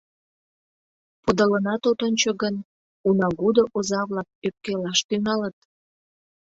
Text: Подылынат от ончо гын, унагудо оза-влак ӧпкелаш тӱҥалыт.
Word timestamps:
Подылынат 1.23 1.81
от 1.89 1.99
ончо 2.07 2.29
гын, 2.41 2.55
унагудо 3.07 3.61
оза-влак 3.77 4.27
ӧпкелаш 4.47 4.99
тӱҥалыт. 5.07 5.57